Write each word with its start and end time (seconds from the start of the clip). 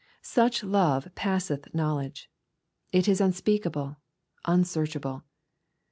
Such 0.23 0.63
love 0.63 1.13
passeth 1.13 1.75
knowledge. 1.75 2.27
It 2.91 3.07
is 3.07 3.21
unspeakable, 3.21 3.97
unsearchable. 4.45 5.25